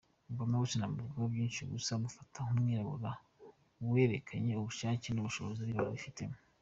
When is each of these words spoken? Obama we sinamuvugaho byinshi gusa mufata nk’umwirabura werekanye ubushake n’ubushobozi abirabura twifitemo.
Obama 0.31 0.55
we 0.61 0.67
sinamuvugaho 0.71 1.25
byinshi 1.33 1.61
gusa 1.71 1.91
mufata 2.01 2.37
nk’umwirabura 2.45 3.11
werekanye 3.91 4.51
ubushake 4.61 5.07
n’ubushobozi 5.11 5.57
abirabura 5.61 5.93
twifitemo. 5.99 6.37